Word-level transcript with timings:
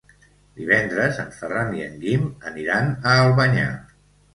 Divendres 0.61 1.21
en 1.25 1.29
Ferran 1.37 1.77
i 1.79 1.85
en 1.91 2.03
Guim 2.07 2.27
aniran 2.55 2.95
a 3.15 3.19
Albanyà. 3.23 3.73